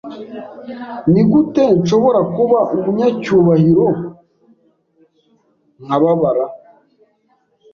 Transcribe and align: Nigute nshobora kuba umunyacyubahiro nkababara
Nigute 1.11 1.65
nshobora 1.79 2.19
kuba 2.35 2.59
umunyacyubahiro 2.75 3.87
nkababara 5.83 6.45